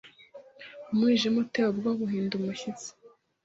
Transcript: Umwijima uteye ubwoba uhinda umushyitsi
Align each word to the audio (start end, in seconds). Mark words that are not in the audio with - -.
Umwijima 0.91 1.37
uteye 1.43 1.67
ubwoba 1.69 2.01
uhinda 2.07 2.33
umushyitsi 2.35 2.89